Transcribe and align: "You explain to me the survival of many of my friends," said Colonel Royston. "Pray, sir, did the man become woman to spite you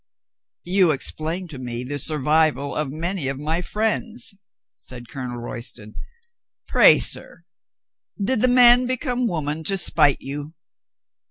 "You 0.63 0.89
explain 0.89 1.47
to 1.49 1.59
me 1.59 1.83
the 1.83 1.99
survival 1.99 2.75
of 2.75 2.91
many 2.91 3.27
of 3.27 3.37
my 3.37 3.61
friends," 3.61 4.33
said 4.75 5.07
Colonel 5.07 5.37
Royston. 5.37 5.93
"Pray, 6.67 6.97
sir, 6.97 7.43
did 8.19 8.41
the 8.41 8.47
man 8.47 8.87
become 8.87 9.27
woman 9.27 9.63
to 9.65 9.77
spite 9.77 10.21
you 10.21 10.55